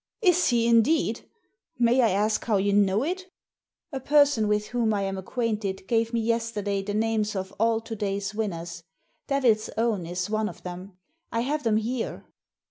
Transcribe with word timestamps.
Is 0.23 0.47
he, 0.47 0.67
indeed? 0.67 1.29
May 1.77 2.01
I 2.01 2.09
ask 2.09 2.43
how 2.45 2.57
you 2.57 2.73
know 2.73 3.03
it?" 3.03 3.27
''A 3.93 4.03
person 4.03 4.47
with 4.47 4.69
whom 4.69 4.95
I 4.95 5.03
am 5.03 5.15
acquainted 5.15 5.87
g^ve 5.87 6.11
me 6.11 6.21
yesterday 6.21 6.81
the 6.81 6.95
names 6.95 7.35
of 7.35 7.53
all 7.59 7.81
to 7.81 7.95
day's 7.95 8.33
winners. 8.33 8.81
Devil's 9.27 9.69
Own 9.77 10.07
is 10.07 10.27
one 10.27 10.49
of 10.49 10.63
them. 10.63 10.97
I 11.31 11.41
have 11.41 11.61
them 11.61 11.77
here." 11.77 12.25